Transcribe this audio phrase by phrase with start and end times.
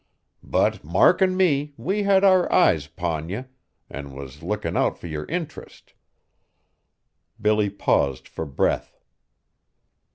[0.41, 3.43] But Mark an' me, we had our eyes 'pon ye,
[3.87, 5.93] an' was lookin' out fur yer interest."
[7.39, 8.97] Billy paused for breath.